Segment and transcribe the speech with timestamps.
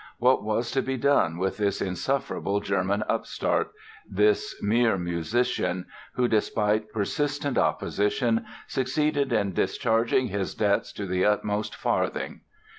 [0.17, 3.69] What was to be done with this insufferable German upstart,
[4.09, 5.85] this mere musician,
[6.15, 12.41] who despite persistent opposition succeeded in discharging his debts to the uttermost farthing?